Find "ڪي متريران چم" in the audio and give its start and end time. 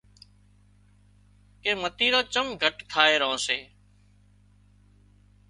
1.61-2.47